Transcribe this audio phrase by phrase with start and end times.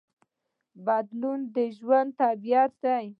[0.85, 3.05] بدلون د ژوند طبیعت دی.